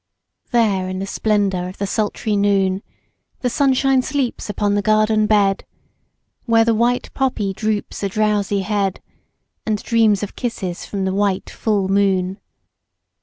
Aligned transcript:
There 0.49 0.89
in 0.89 0.97
the 0.97 1.05
splendour 1.05 1.69
of 1.69 1.77
the 1.77 1.85
sultry 1.85 2.35
noon 2.35 2.81
The 3.41 3.51
sunshine 3.51 4.01
sleeps 4.01 4.49
upon 4.49 4.73
the 4.73 4.81
garden 4.81 5.27
bed, 5.27 5.63
Where 6.45 6.65
the 6.65 6.73
white 6.73 7.13
poppy 7.13 7.53
droops 7.53 8.01
a 8.01 8.09
drowsy 8.09 8.61
head 8.61 8.99
And 9.63 9.83
dreams 9.83 10.23
of 10.23 10.35
kisses 10.35 10.85
from 10.87 11.05
the 11.05 11.13
white 11.13 11.51
full 11.51 11.87
moon. 11.87 12.39